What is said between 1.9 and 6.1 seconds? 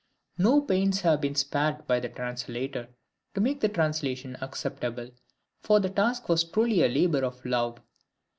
the translator to make the translation acceptable, for the